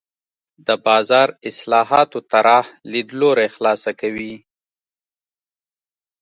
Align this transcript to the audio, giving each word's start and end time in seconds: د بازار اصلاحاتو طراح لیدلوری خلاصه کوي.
د 0.67 0.69
بازار 0.85 1.27
اصلاحاتو 1.49 2.19
طراح 2.31 2.65
لیدلوری 2.91 3.47
خلاصه 3.55 3.91
کوي. 4.01 4.33